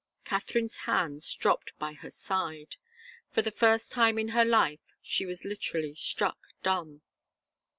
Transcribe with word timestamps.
Katharine's 0.25 0.77
hands 0.89 1.31
dropped 1.35 1.77
by 1.77 1.93
her 1.93 2.09
side. 2.09 2.77
For 3.29 3.43
the 3.43 3.51
first 3.51 3.91
time 3.91 4.17
in 4.17 4.29
her 4.29 4.43
life 4.43 4.79
she 4.99 5.27
was 5.27 5.45
literally 5.45 5.93
struck 5.93 6.47
dumb. 6.63 7.03